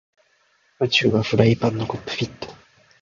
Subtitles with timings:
[1.23, 2.47] フライパンは宇宙のコックピット